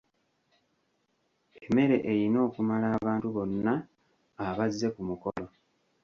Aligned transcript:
Emmere 1.63 1.97
eyina 2.11 2.37
okumala 2.47 2.85
abantu 2.97 3.27
bonna 3.35 3.73
abazze 4.47 4.87
ku 4.95 5.01
mukolo. 5.09 5.45